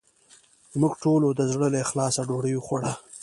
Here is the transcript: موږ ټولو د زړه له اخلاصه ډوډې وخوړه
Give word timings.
موږ 0.79 0.93
ټولو 1.03 1.27
د 1.33 1.41
زړه 1.51 1.67
له 1.73 1.79
اخلاصه 1.85 2.21
ډوډې 2.29 2.53
وخوړه 2.55 2.93